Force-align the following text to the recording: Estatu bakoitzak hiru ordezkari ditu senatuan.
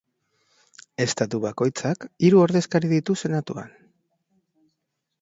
Estatu 1.05 1.41
bakoitzak 1.43 2.07
hiru 2.29 2.43
ordezkari 2.47 2.93
ditu 2.97 3.19
senatuan. 3.27 3.81